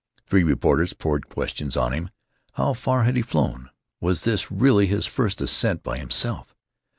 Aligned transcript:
Three 0.25 0.41
reporters 0.41 0.93
poured 0.93 1.29
questions 1.29 1.77
on 1.77 1.93
him. 1.93 2.09
How 2.53 2.73
far 2.73 3.03
had 3.03 3.15
he 3.15 3.21
flown? 3.21 3.69
Was 3.99 4.23
this 4.23 4.49
really 4.49 4.87
his 4.87 5.05
first 5.05 5.39
ascent 5.41 5.83
by 5.83 5.99
himself? 5.99 6.55